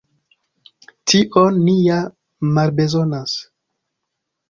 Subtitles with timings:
[1.13, 2.01] Tion ni ja
[2.59, 3.41] malbezonas.